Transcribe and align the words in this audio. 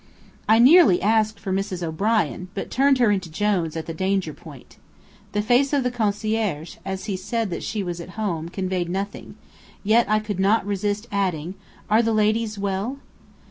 I 0.49 0.57
nearly 0.57 0.99
asked 0.99 1.39
for 1.39 1.53
Mrs. 1.53 1.83
O'Brien, 1.83 2.47
but 2.55 2.71
turned 2.71 2.97
her 2.97 3.11
into 3.11 3.29
Jones 3.29 3.77
at 3.77 3.85
the 3.85 3.93
danger 3.93 4.33
point. 4.33 4.77
The 5.33 5.43
face 5.43 5.73
of 5.73 5.83
the 5.83 5.91
concierge, 5.91 6.77
as 6.83 7.05
he 7.05 7.15
said 7.15 7.51
that 7.51 7.61
she 7.61 7.83
was 7.83 8.01
at 8.01 8.09
home, 8.17 8.49
conveyed 8.49 8.89
nothing, 8.89 9.35
yet 9.83 10.09
I 10.09 10.17
could 10.17 10.39
not 10.39 10.65
resist 10.65 11.07
adding, 11.11 11.53
"Are 11.87 12.01
the 12.01 12.13
ladies 12.13 12.57
well?" 12.57 12.97